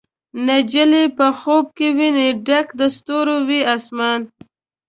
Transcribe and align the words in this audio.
نجلۍ 0.47 1.05
په 1.17 1.27
خوب 1.39 1.65
کې 1.77 1.87
ویني 1.97 2.27
ډک 2.47 2.67
د 2.79 2.81
ستورو، 2.95 3.35
وي 3.47 3.59
اسمان 3.75 4.19